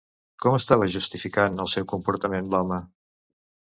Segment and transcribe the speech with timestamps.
[0.45, 2.85] Com estava justificant el seu comportament l'home?